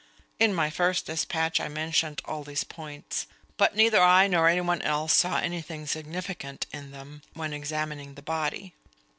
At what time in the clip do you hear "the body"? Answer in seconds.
8.15-8.73